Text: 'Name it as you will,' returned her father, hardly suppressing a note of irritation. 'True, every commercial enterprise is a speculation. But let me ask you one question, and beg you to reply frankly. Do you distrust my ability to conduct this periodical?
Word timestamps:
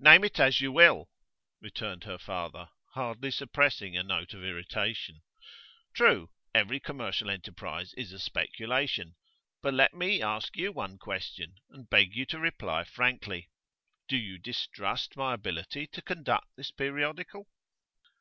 'Name 0.00 0.24
it 0.24 0.40
as 0.40 0.60
you 0.60 0.72
will,' 0.72 1.08
returned 1.60 2.02
her 2.02 2.18
father, 2.18 2.68
hardly 2.94 3.30
suppressing 3.30 3.96
a 3.96 4.02
note 4.02 4.34
of 4.34 4.42
irritation. 4.42 5.22
'True, 5.94 6.30
every 6.52 6.80
commercial 6.80 7.30
enterprise 7.30 7.94
is 7.94 8.10
a 8.12 8.18
speculation. 8.18 9.14
But 9.62 9.74
let 9.74 9.94
me 9.94 10.20
ask 10.20 10.56
you 10.56 10.72
one 10.72 10.98
question, 10.98 11.60
and 11.70 11.88
beg 11.88 12.16
you 12.16 12.26
to 12.26 12.40
reply 12.40 12.82
frankly. 12.82 13.50
Do 14.08 14.16
you 14.16 14.36
distrust 14.36 15.16
my 15.16 15.34
ability 15.34 15.86
to 15.86 16.02
conduct 16.02 16.48
this 16.56 16.72
periodical? 16.72 17.48